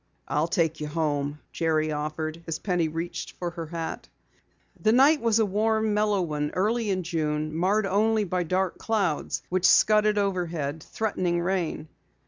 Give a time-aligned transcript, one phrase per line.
[0.27, 4.09] "I'll take you home," Jerry offered as Penny reached for her hat.
[4.79, 9.43] The night was a warm, mellow one in early June, marred only by dark clouds
[9.49, 11.87] which scudded overhead, threatening rain.